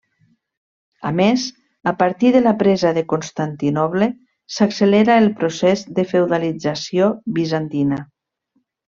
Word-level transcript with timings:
A 1.09 1.11
més, 1.17 1.43
a 1.91 1.93
partir 1.99 2.31
de 2.35 2.41
la 2.45 2.53
presa 2.63 2.93
de 2.99 3.03
Constantinoble 3.13 4.07
s'accelera 4.55 5.19
el 5.25 5.29
procés 5.43 5.85
de 6.01 6.07
feudalització 6.15 7.11
bizantina. 7.37 8.01